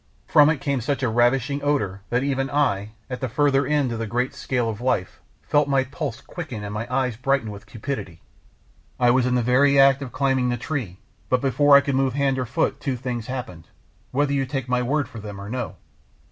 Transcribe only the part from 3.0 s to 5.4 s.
at the further end of the great scale of life,